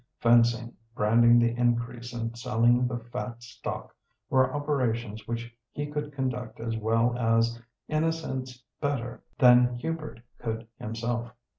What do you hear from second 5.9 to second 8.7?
conduct as well as—in a sense